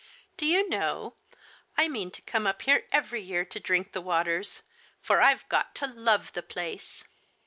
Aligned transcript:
"Do 0.37 0.47
you 0.47 0.67
know, 0.67 1.13
I 1.77 1.87
mean 1.87 2.09
to 2.09 2.23
come 2.23 2.47
up 2.47 2.63
here 2.63 2.87
every 2.91 3.21
year 3.21 3.45
to 3.45 3.59
drink 3.59 3.91
the 3.91 4.01
waters, 4.01 4.63
for 4.99 5.21
I've 5.21 5.47
got 5.47 5.75
to 5.75 5.85
love 5.85 6.33
the 6.33 6.41
place 6.41 7.03